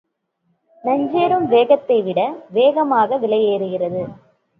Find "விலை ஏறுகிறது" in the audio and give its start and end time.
3.17-4.01